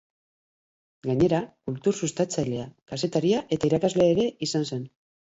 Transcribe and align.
Gainera, 1.07 1.41
kultur 1.67 1.95
sustatzailea, 2.07 2.63
kazetaria 2.93 3.41
eta 3.57 3.69
irakaslea 3.69 4.07
ere 4.15 4.25
izan 4.49 4.65
zen. 4.71 4.89